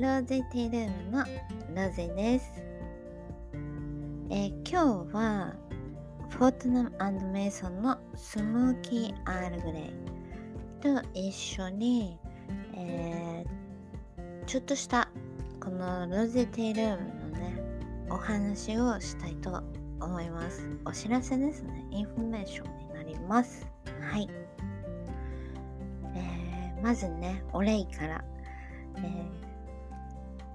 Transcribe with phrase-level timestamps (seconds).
[0.00, 1.24] ローゼティルームの
[1.76, 2.50] ロゼです。
[4.30, 5.54] えー今日は
[6.30, 12.16] フォートナムメイソンのスモーキーアールグレイと一緒に、
[12.74, 15.10] えーちょっとした
[15.62, 17.62] このロゼティルームのね
[18.08, 19.62] お話をしたいと
[20.00, 20.66] 思います。
[20.86, 21.84] お知らせですね。
[21.90, 23.66] インフォメーションになります。
[24.00, 24.26] はい。
[26.16, 28.24] えまずね、お礼から。
[28.96, 29.49] えー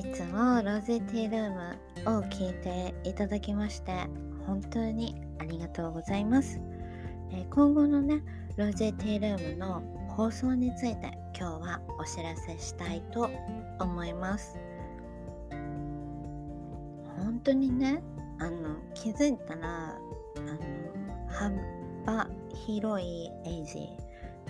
[0.00, 3.92] いつもロゼティルームを聞いていただきまして
[4.46, 6.58] 本当にありがとうございます、
[7.30, 8.22] え今後のね
[8.56, 13.28] ロゼティルームの放送について今日はお知らせしたいと
[13.78, 14.56] 思います。
[17.18, 18.02] 本当にね
[18.38, 19.98] あの気づいたら
[21.38, 21.60] あの
[22.08, 23.86] 幅広いエイジ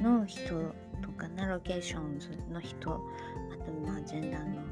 [0.00, 4.69] の人とかな locations の人あとまあジェンダーの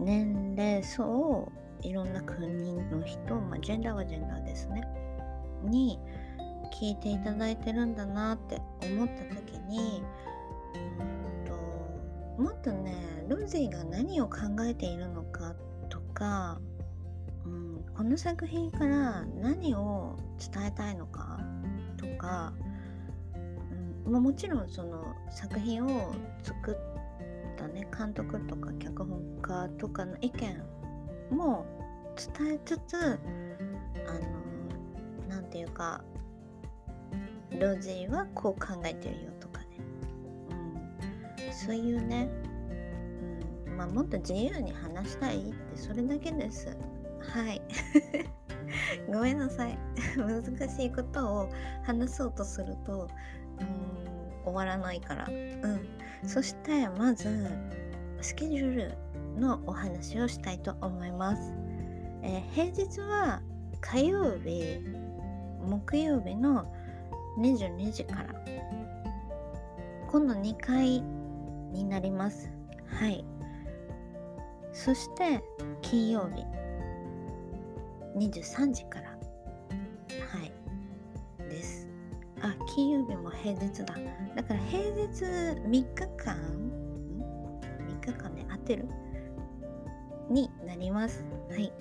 [0.00, 1.50] 年齢層
[1.82, 4.82] いろんな国の人、まあ、ジェンダーはジェンダーですね。
[5.64, 5.98] に
[6.72, 10.02] 聞いていただいてるんだなって思った時に
[10.74, 12.94] うんともっとね
[13.28, 15.54] ロゼィが何を考えているのか
[15.88, 16.60] とか、
[17.44, 21.38] うん、この作品から何を伝えたいのか
[21.96, 22.52] とか、
[24.06, 26.89] うんま、もちろんその作品を作って
[27.60, 30.62] たね監督とか脚本家とかの意見
[31.30, 31.66] も
[32.38, 34.12] 伝えつつあ
[35.28, 36.02] のなんていうか
[37.58, 39.66] ロジーはこう考えてるよとかね、
[41.46, 42.30] うん、そういうね、
[43.66, 43.76] うん。
[43.76, 46.68] まあ、もっと自由に話したいってそれだけです。
[47.20, 47.60] はい。
[49.12, 49.76] ごめんなさい。
[50.16, 51.48] 難しいことを
[51.82, 53.08] 話そうとすると
[53.60, 53.64] う
[54.06, 54.09] ん。
[54.44, 55.26] 終わらないから。
[55.28, 56.28] うん。
[56.28, 57.48] そしてまず
[58.20, 58.98] スケジュール
[59.38, 61.54] のお話をしたいと思います、
[62.22, 63.40] えー平日は
[63.80, 64.78] 火曜日
[65.66, 66.70] 木曜日の
[67.38, 68.34] 22時から。
[70.08, 71.00] 今度2回
[71.72, 72.50] になります。
[72.86, 73.24] はい。
[74.72, 75.42] そして
[75.80, 76.44] 金曜日。
[78.16, 79.10] 23時から。
[79.10, 79.16] は
[80.44, 80.49] い。
[82.74, 83.96] 金曜日も平日だ。
[84.36, 85.84] だから平日3日
[86.16, 86.36] 間
[87.88, 88.88] 3日間ね合ってる？
[90.30, 91.24] になります。
[91.50, 91.72] はい。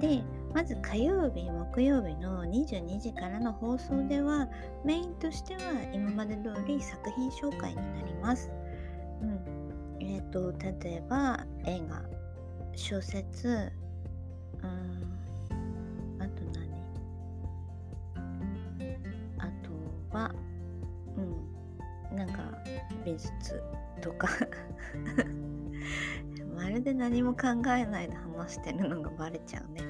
[0.00, 0.22] で
[0.52, 4.48] まず火曜日木曜日の22時からの放送では
[4.84, 5.60] メインとしては
[5.92, 8.50] 今まで通り作品紹介になります。
[9.22, 9.98] うん。
[10.00, 12.02] えっ、と例えば映画
[12.74, 13.72] 小説
[14.62, 15.13] うん。
[20.14, 20.34] は
[21.16, 22.42] うんなんか
[23.04, 23.62] 美術
[24.00, 24.28] とか。
[26.54, 29.82] まるで何も考えないで話してるのがバレちゃうね。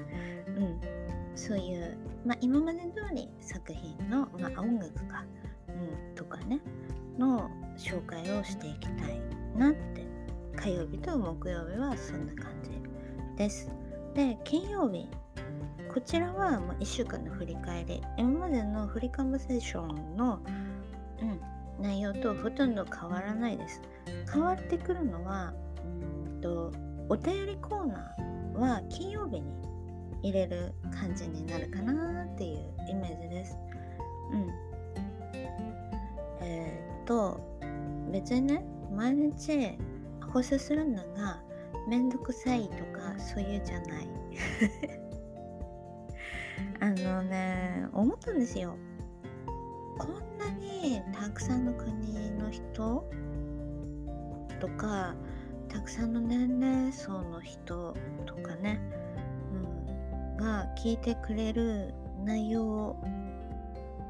[0.46, 0.80] うん。
[1.36, 5.24] そういう、まあ、今まで通り作品の、まあ、音楽か、
[5.68, 6.60] うん、とかね
[7.18, 9.20] の紹介をしていきたい
[9.56, 10.04] なって。
[10.56, 12.70] 火曜日と木曜日はそんな感じ
[13.36, 13.70] です。
[14.14, 15.08] で金曜日
[15.94, 18.02] こちらはもう1週間の振り返り。
[18.16, 20.40] 今までのフリーカンバセーションの、
[21.20, 21.40] うん、
[21.80, 23.80] 内容とほとんど変わらないです。
[24.32, 25.54] 変わってくるのは
[25.84, 26.72] うんと
[27.08, 29.46] お便りコーナーは金曜日に
[30.24, 32.58] 入れる感じになるかなっていう
[32.90, 33.56] イメージです。
[34.32, 34.50] うん。
[36.40, 37.40] えーっと
[38.10, 39.78] 別にね毎日
[40.32, 41.40] 放送するのが
[41.88, 44.08] めんどくさいとかそういうじゃない。
[46.80, 48.76] あのね思ったんですよ。
[49.98, 53.08] こんなにたくさんの国の人
[54.60, 55.14] とか
[55.68, 57.94] たくさんの年齢層の人
[58.26, 58.80] とかね、
[59.52, 61.94] うん、が聞いてくれる
[62.24, 62.96] 内容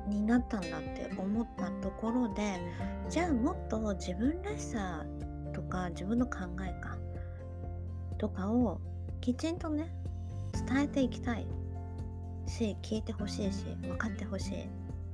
[0.08, 2.60] になったんだって思ったところで
[3.08, 5.04] じゃあもっと自分らしさ
[5.52, 6.96] とか自分の考えか
[8.18, 8.80] とかを
[9.20, 9.94] きちんとね
[10.66, 11.46] 伝えていきたい。
[12.46, 14.68] し聞いてほしいし分かってほしい。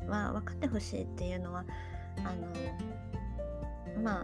[0.08, 1.64] は分かってほしいっていうのは
[2.18, 4.22] あのま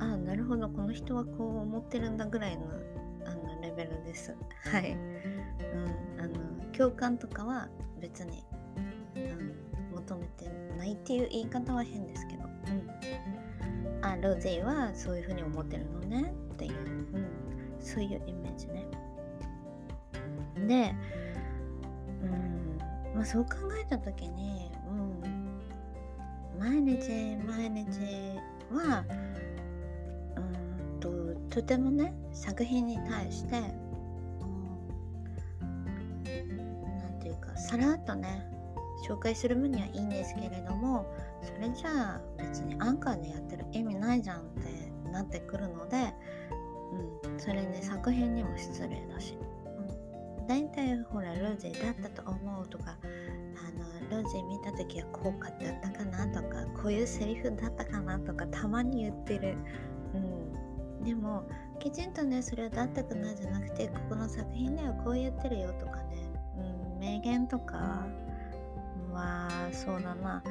[0.00, 0.68] ああなるほど。
[0.68, 2.66] この人はこう思ってるんだぐらいの
[3.24, 4.36] あのレベルです。
[4.70, 6.34] はい、うん、あの
[6.72, 7.68] 共感とかは
[8.00, 8.44] 別に、
[9.16, 9.54] うん、
[9.94, 17.26] 求めてないっていう言い方は変ですけど、うん、あロゼイはそういうふうに思ってるのねっていう、うん、
[17.80, 18.86] そういうイメージね。
[20.66, 20.94] で
[23.18, 25.60] まあそう考えた時に、うん、
[26.56, 27.88] 毎日毎日
[28.70, 29.04] は
[30.36, 31.10] うんと
[31.50, 33.58] とてもね作品に対して、
[35.60, 36.56] うん、
[37.00, 38.46] なんていうかさらっとね
[39.08, 41.12] 紹介する分にはいいんですけれども
[41.42, 46.14] それじゃあ別にアンカーでやってる意味ないじゃんってなってくるので、
[47.24, 49.36] うん、それね作品にも失礼だし、
[50.48, 59.56] 大体ほらロジだったと思うとかあのロジ見た時は効果だったかなとかこういうセリフだったかなとかたまに言ってる、
[60.14, 61.46] うん、でも
[61.78, 68.06] きちんとねそれはだったかなじゃなくてここの作品ではこう言ってるよとかね、うん、名言とか
[69.12, 70.42] はそうだな。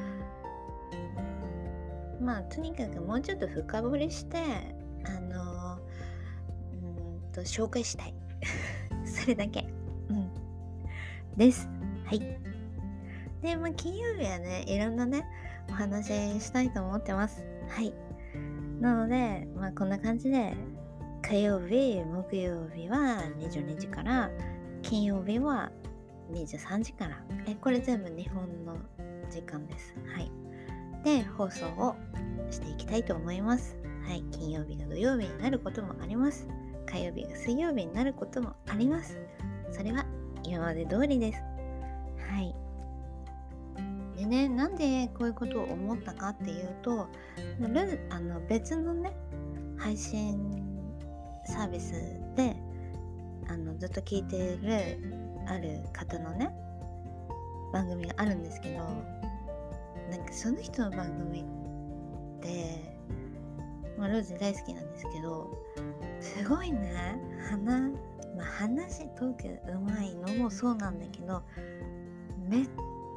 [2.20, 4.38] まあとにかくもうちょっと深掘りして
[5.04, 5.78] あの
[6.72, 8.14] うんと紹介したい。
[9.04, 9.77] それだけ。
[11.38, 11.68] です。
[12.04, 12.20] はい。
[13.40, 15.24] でまあ金曜日はねいろんなね
[15.70, 17.44] お話ししたいと思ってます。
[17.68, 17.94] はい。
[18.80, 20.54] なのでまあこんな感じで
[21.22, 24.30] 火曜日木曜日は22時から
[24.82, 25.70] 金曜日は
[26.32, 28.76] 23時からえこれ全部日本の
[29.30, 29.94] 時間です。
[30.12, 30.30] はい。
[31.04, 31.94] で放送を
[32.50, 33.76] していきたいと思います。
[34.08, 36.48] はい、金曜日が土曜日になることもあります。
[36.90, 39.16] 火曜日が水曜日になることもあります。
[39.70, 40.04] それは
[40.44, 41.42] 今まで通りです。
[42.30, 42.54] はい。
[44.16, 47.06] でね、なんでこういうことを思ったかっていうと、
[47.60, 49.12] ルあの別のね、
[49.78, 50.38] 配信
[51.44, 51.92] サービス
[52.36, 52.56] で
[53.48, 56.50] あのずっと聞いてるある方のね
[57.72, 58.78] 番組があるんですけど
[60.10, 62.98] なんかその人の番組って、
[63.98, 65.50] まあ、ローズ大好きなんですけど
[66.20, 67.18] すごいね
[67.50, 67.94] 話,、
[68.38, 71.42] まあ、話トークうまいのもそうなんだけど
[72.48, 72.68] めっ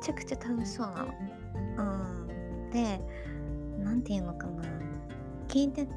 [0.01, 1.13] ちゃくちゃ楽しそうなの。
[1.77, 2.99] うん、で
[3.79, 4.63] 何て言うのかな。
[5.47, 5.93] 聞いてて、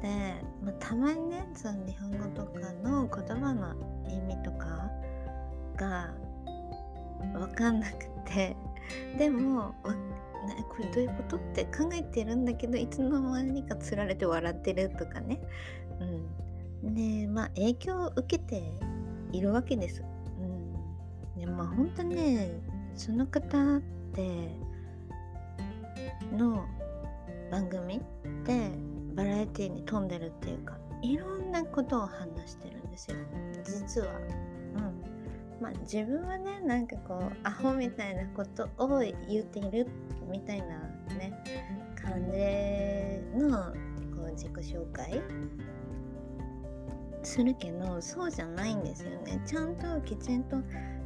[0.63, 3.73] まあ、たまにねその日本語とかの言葉の
[4.07, 4.91] 意味とか
[5.75, 6.13] が
[7.33, 8.55] 分かんなくて。
[9.17, 9.73] でも
[10.45, 15.41] ね、これどういうことって考えてるんだけどいつの間にかつられて笑ってるとかね、
[16.83, 18.71] うん、でまあ影響を受けて
[19.35, 20.03] いるわけです、
[20.39, 22.61] うん、でまあ本当ね
[22.95, 23.81] その方っ
[24.13, 24.49] て
[26.33, 26.65] の
[27.51, 28.01] 番組
[28.45, 28.71] で
[29.13, 33.17] バラエティに富んでるっていうかいろんなことを話してるんですよ。
[33.63, 34.07] 実は。
[34.75, 35.15] うん。
[35.61, 39.87] まあ、自分はねなんかこうアホみたいなことを言っている
[40.29, 40.65] みたいな
[41.15, 41.31] ね
[41.95, 43.71] 感じの
[44.15, 45.21] こう自己紹介
[47.25, 49.41] するけどそうじゃないんですよね。
[49.45, 50.57] ちゃんときちんと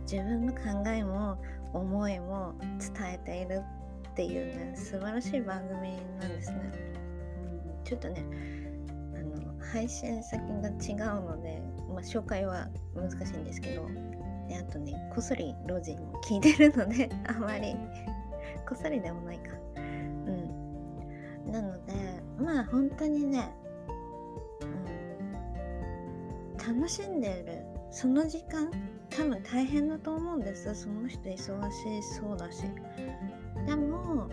[0.04, 1.38] 自分の考えも
[1.74, 3.62] 思いも伝えている
[4.10, 6.58] っていうね素晴らしい番組なんですね、
[7.78, 8.26] うん、ちょっとね
[9.16, 13.88] あの配信先が違うので、まあ、紹介は難しいんですけど
[14.48, 17.76] であとねこっそりロジも聞いてるので あまり
[18.68, 19.52] こっそりでもないか。
[19.76, 19.80] う
[21.50, 21.52] ん。
[21.52, 21.94] なので
[22.40, 23.50] まあ本当にね、
[26.70, 27.64] 楽しんでる。
[27.92, 28.70] その時間
[29.10, 30.76] 多分大変だと思うんです。
[30.76, 31.36] その人忙
[31.72, 32.64] しそうだし。
[33.66, 34.30] でも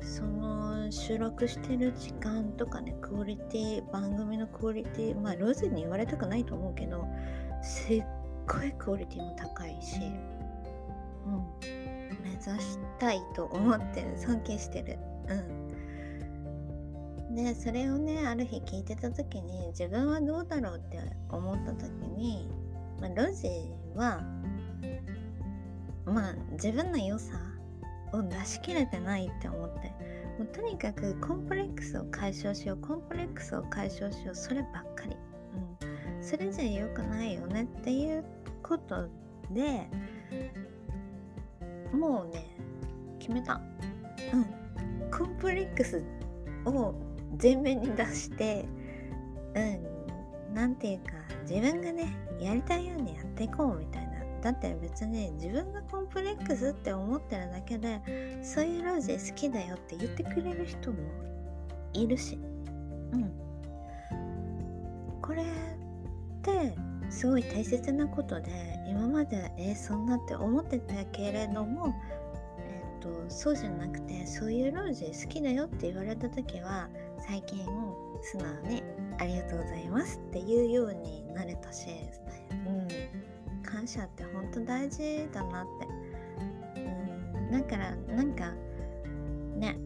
[0.00, 7.06] その収録してる時間とかねクオリティ番組のクオリティまあローズに言われたくないと思うけど
[7.62, 8.04] すっ
[8.46, 10.00] ごいクオリティも高いし、
[11.26, 11.44] うん、
[12.22, 14.98] 目指したいと思ってる尊敬してる。
[15.28, 15.63] うん。
[17.34, 20.98] でそれをねある日聞いてた時に自分はどうだろうって
[21.28, 22.48] 思った時に、
[23.00, 24.22] まあ、ロジーは
[26.06, 27.34] まあ自分の良さ
[28.12, 29.92] を出し切れてないって思って
[30.38, 35.16] もうとにかくコンプレックスを解消しようコンプレックスを解消しようそればっかり。
[35.82, 36.22] うん。
[36.22, 38.24] それじゃ良くないよねっていう
[38.62, 39.08] こと
[39.50, 39.88] で
[41.92, 42.46] もうね
[43.18, 43.60] 決めた。
[44.32, 45.10] うん。
[45.10, 46.02] コンプレックス
[46.64, 46.94] を
[47.40, 48.66] 前面に出して
[49.54, 49.94] うん。
[50.54, 51.12] なんていうか
[51.48, 54.14] 自分がねやりたいようにやっていこうみたいな。
[54.40, 58.00] だって別に自分がコンプレックスって思ってるだけで
[58.42, 60.98] そういうロジ好きだよって言ってくれる人も
[61.92, 62.38] いるし。
[63.12, 63.32] うん。
[65.22, 65.46] これっ
[66.42, 66.74] て
[67.08, 68.50] すごい大切なことで
[68.86, 71.94] 今までえー、そんなって思ってたけれども、
[72.58, 76.88] えーと、そうじゃなくてそういうロージ好きだよって言われた時は
[77.26, 77.64] 最近
[78.20, 78.82] 素直に
[79.18, 81.86] ありがとうございますっていうようになれたし、
[82.66, 82.88] うん、
[83.62, 85.66] 感謝って本当大事だなっ
[86.74, 88.52] て、うん、だからなんか
[89.56, 89.78] ね。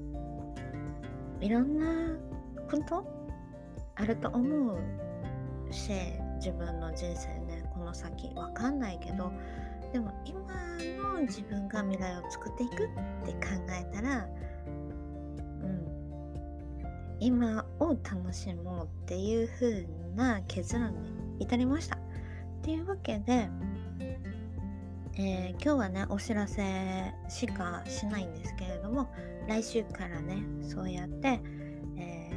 [1.40, 1.86] いろんな
[2.68, 3.06] 本当
[3.94, 4.78] あると思う
[5.72, 5.92] し
[6.38, 7.62] 自分の人生ね。
[7.72, 9.30] この先わかんないけど。
[9.92, 10.40] でも今
[11.14, 12.76] の自分が未来を作っていくっ
[13.24, 14.28] て考えたら
[17.20, 21.10] 今を楽しもうっていう風な結論に
[21.40, 21.96] 至りました。
[21.96, 22.00] っ
[22.62, 23.48] ていうわけで
[25.20, 26.62] えー、今日はねお知らせ
[27.28, 29.12] しかしないんですけれども
[29.48, 31.40] 来週からねそうやって、
[31.96, 32.30] え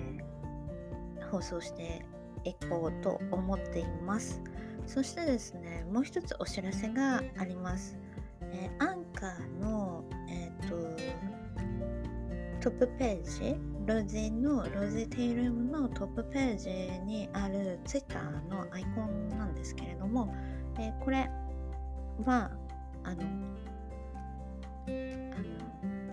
[1.20, 2.04] ー、放送して
[2.44, 4.42] いこうと思っています。
[4.88, 7.96] そしてですねもう一つお知らせがあります、
[8.52, 10.76] えー、アンカーのえっ、と
[12.62, 16.70] トップページロゼのロゼテイルームのトップページ
[17.06, 20.34] にあるツイッターのアイコンなんですけれども、
[20.80, 21.30] え、これ
[22.26, 22.52] は
[23.04, 23.22] あの
[24.88, 24.96] あ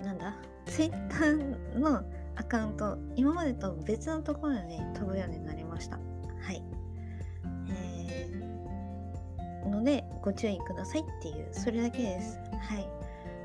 [0.01, 0.35] のなんだ？
[0.67, 2.03] ツイッターの
[2.37, 5.99] アカウント今までと別のところに飛ぶようになりました。
[6.41, 6.63] はい。
[7.71, 12.39] えー、のでご注意くださいっていうそれだけです。
[12.39, 12.89] はい、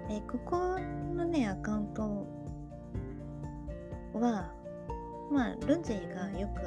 [0.10, 0.80] えー、ここ
[1.16, 2.28] のねアカウント
[4.24, 4.52] は
[5.32, 6.62] まあルンゼイがよく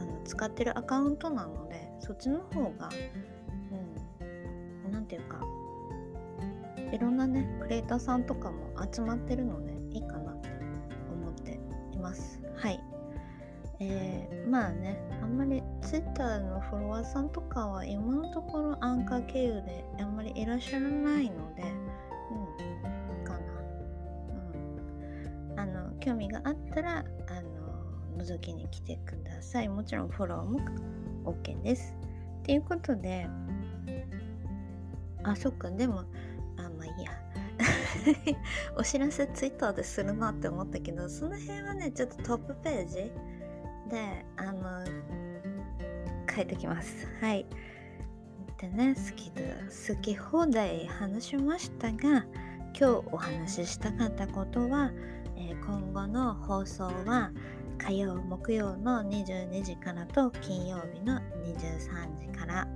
[0.00, 2.88] あの使ってるアカウントなのでそっちの方が
[3.70, 5.40] うんていうか
[6.92, 10.48] いろんなねクリエイターさんとかも集まってるのでいいかなって
[11.10, 11.60] 思って
[11.92, 12.40] います。
[12.56, 12.80] はい。
[13.80, 21.64] えー、まあねあんまり Twitter のフォロワーさんとかは今のところアンカー経由であんまりいらっしゃらないので
[26.02, 27.02] 興味があったらあ
[28.18, 29.68] の覗きに来てください。
[29.68, 30.60] もちろんフォローも
[31.24, 31.96] OK です。
[32.40, 33.28] っていうことで
[35.22, 35.70] あそっか。
[35.70, 36.04] でもま
[36.82, 37.12] あいいや。
[38.76, 42.94] お知らせツイッターでするなって思ったけどその辺はねちょっとトップページ
[43.88, 44.84] であの
[46.34, 47.06] 書いてきます。
[47.20, 47.46] はい。
[48.58, 49.54] でね好きで
[49.88, 52.26] 好き放題話しましたが
[52.74, 54.90] 今日お話ししたかったことは、
[55.66, 57.30] 今後の放送は
[57.78, 62.68] 火曜木曜の22時からと金曜日の23時から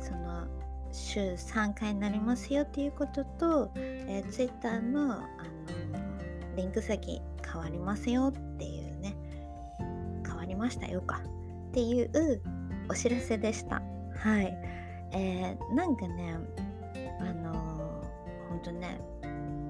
[0.00, 0.46] その
[0.92, 5.22] 週3回になりますよっていうことと、えー、Twitter のあの
[6.56, 9.16] リンク先変わりますよっていうね
[10.24, 11.20] 変わりましたよか
[11.68, 12.42] っていう
[12.88, 13.82] お知らせでした。
[14.16, 14.56] はい。
[15.12, 16.36] えー、なんかね
[17.20, 19.00] あのー、ほんとね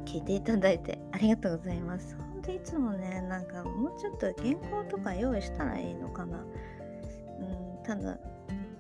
[0.05, 2.17] 聞いていただいてありがとうございます。
[2.47, 8.19] ほんといつもねなんかもうちょっと原稿とか用意したらいいのかなうんただ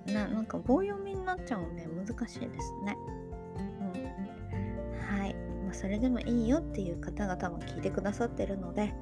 [0.07, 2.97] ななんか棒読みになっちゃうんで難しいですね。
[3.59, 8.95] うん、はい、まあ、それでもいいよっていう方が多分聞いてくださってるので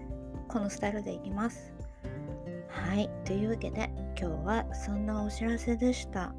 [0.49, 1.75] このスタイルでいきます。
[2.69, 6.33] はいというわけで今日はそんなお知らせでした。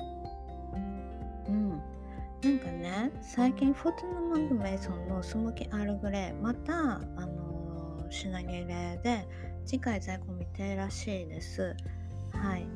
[1.48, 1.70] うん
[2.42, 7.35] なんかね最近フォトのマンドメイソンのスモキアールグレーまたあの、
[8.16, 9.28] 品切れで
[9.66, 11.76] 次回在庫見てらしいです。
[12.32, 12.68] はい。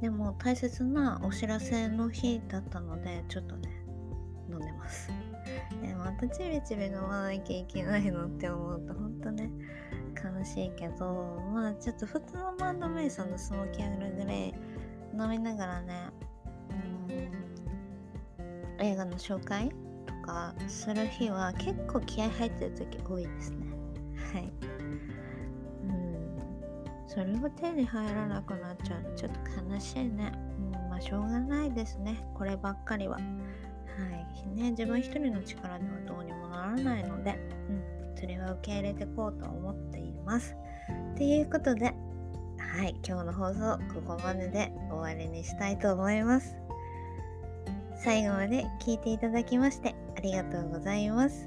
[0.00, 3.84] でも大切なお知らせの日だったのでちょっとね
[4.50, 5.08] 飲んでます。
[5.80, 9.50] でまたちびちび飲まなきゃいけないのって思うとほんとね
[10.14, 14.54] 悲しいけどまあちょっと普通のマンドメイソンのスモーキーアルグレイ
[15.18, 16.10] 飲みながらね
[18.78, 19.70] 映画の紹介
[20.06, 23.71] とかする日は結構気合入ってる時多いですね。
[27.12, 29.38] それが手に入らなくなっちゃうのちょっと
[29.70, 30.32] 悲しいね。
[30.58, 32.24] うん、まあしょうがないですね。
[32.32, 33.16] こればっかりは。
[33.16, 34.56] はい。
[34.56, 37.38] ね、自分一人の力ではどうにもならないので、
[37.68, 40.56] うん、それは受け入れてこうと思っています。
[41.16, 41.92] ということで、
[42.56, 46.56] はい、今日の放送ここまでで終わりにしたいと思います。
[48.02, 51.46] 最後まで聞いていただきましてありがとうございます。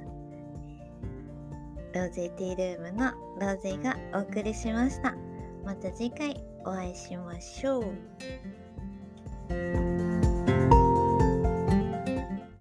[1.95, 5.25] ローゼティールームのローゼがお送りしました。
[5.65, 8.64] また次回お会いしましょう。